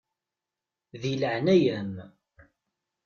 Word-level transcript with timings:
Di 1.01 1.13
leɛnaya-m. 1.21 1.93